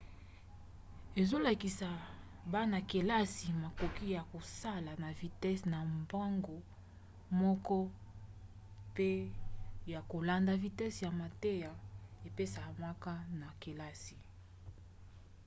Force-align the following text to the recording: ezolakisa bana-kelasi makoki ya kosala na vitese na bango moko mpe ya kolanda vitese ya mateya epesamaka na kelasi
ezolakisa 1.21 1.89
bana-kelasi 2.53 3.47
makoki 3.63 4.05
ya 4.17 4.23
kosala 4.31 4.91
na 5.03 5.09
vitese 5.19 5.65
na 5.73 5.79
bango 6.11 6.57
moko 7.39 7.77
mpe 8.89 9.09
ya 9.93 9.99
kolanda 10.11 10.53
vitese 10.63 10.99
ya 11.05 11.11
mateya 11.21 11.71
epesamaka 12.27 13.13
na 13.39 13.47
kelasi 13.61 14.17